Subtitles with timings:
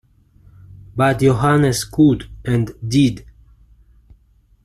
[0.95, 3.23] But Johannes could, and did.